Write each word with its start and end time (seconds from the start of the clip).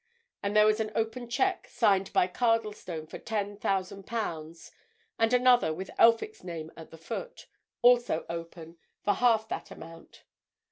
And 0.41 0.55
there 0.55 0.65
was 0.65 0.79
an 0.79 0.89
open 0.95 1.29
cheque, 1.29 1.67
signed 1.69 2.11
by 2.11 2.25
Cardlestone 2.25 3.05
for 3.05 3.19
ten 3.19 3.55
thousand 3.55 4.07
pounds, 4.07 4.71
and 5.19 5.31
another, 5.31 5.71
with 5.71 5.91
Elphick's 5.99 6.43
name 6.43 6.71
at 6.75 6.89
the 6.89 6.97
foot, 6.97 7.45
also 7.83 8.25
open, 8.27 8.79
for 9.03 9.13
half 9.13 9.47
that 9.49 9.69
amount. 9.69 10.23